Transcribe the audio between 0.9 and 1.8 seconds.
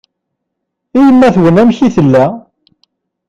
I yemma-twen amek